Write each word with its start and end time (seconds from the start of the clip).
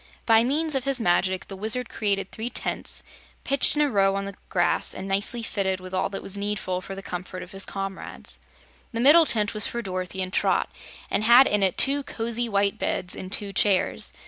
By 0.25 0.43
means 0.43 0.73
of 0.73 0.85
his 0.85 0.99
magic 0.99 1.47
the 1.47 1.55
Wizard 1.55 1.87
created 1.87 2.31
three 2.31 2.49
tents, 2.49 3.03
pitched 3.43 3.75
in 3.75 3.83
a 3.83 3.89
row 3.91 4.15
on 4.15 4.25
the 4.25 4.33
grass 4.49 4.95
and 4.95 5.07
nicely 5.07 5.43
fitted 5.43 5.79
with 5.79 5.93
all 5.93 6.09
that 6.09 6.23
was 6.23 6.35
needful 6.35 6.81
for 6.81 6.95
the 6.95 7.03
comfort 7.03 7.43
of 7.43 7.51
his 7.51 7.65
comrades. 7.65 8.39
The 8.93 8.99
middle 8.99 9.27
tent 9.27 9.53
was 9.53 9.67
for 9.67 9.83
Dorothy 9.83 10.23
and 10.23 10.33
Trot, 10.33 10.71
and 11.11 11.23
had 11.23 11.45
in 11.45 11.61
it 11.61 11.77
two 11.77 12.01
cosy 12.01 12.49
white 12.49 12.79
beds 12.79 13.15
and 13.15 13.31
two 13.31 13.53
chairs. 13.53 14.11